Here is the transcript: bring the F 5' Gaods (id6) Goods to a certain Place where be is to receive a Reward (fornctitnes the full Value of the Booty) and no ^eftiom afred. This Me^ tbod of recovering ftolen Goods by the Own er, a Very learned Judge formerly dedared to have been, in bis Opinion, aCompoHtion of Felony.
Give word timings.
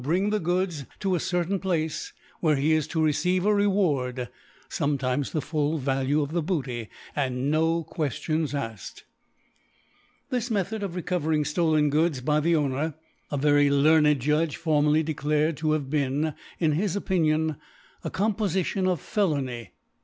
bring 0.01 0.31
the 0.31 0.37
F 0.37 0.41
5' 0.41 0.43
Gaods 0.47 0.75
(id6) 0.81 0.83
Goods 0.85 0.85
to 1.01 1.15
a 1.15 1.19
certain 1.19 1.59
Place 1.59 2.13
where 2.39 2.55
be 2.55 2.71
is 2.73 2.87
to 2.87 3.03
receive 3.03 3.45
a 3.45 3.53
Reward 3.53 4.29
(fornctitnes 4.67 5.29
the 5.31 5.43
full 5.43 5.77
Value 5.77 6.23
of 6.23 6.31
the 6.31 6.41
Booty) 6.41 6.89
and 7.15 7.51
no 7.51 7.83
^eftiom 7.83 8.49
afred. 8.51 9.03
This 10.31 10.49
Me^ 10.49 10.65
tbod 10.67 10.81
of 10.81 10.95
recovering 10.95 11.43
ftolen 11.43 11.91
Goods 11.91 12.19
by 12.19 12.39
the 12.39 12.55
Own 12.55 12.71
er, 12.71 12.95
a 13.29 13.37
Very 13.37 13.69
learned 13.69 14.19
Judge 14.21 14.55
formerly 14.55 15.03
dedared 15.03 15.57
to 15.57 15.73
have 15.73 15.91
been, 15.91 16.33
in 16.59 16.75
bis 16.75 16.95
Opinion, 16.95 17.57
aCompoHtion 18.03 18.87
of 18.87 18.99
Felony. 18.99 19.69